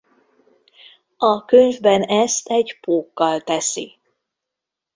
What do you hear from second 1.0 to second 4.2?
A könyvben ezt egy pókkal teszi.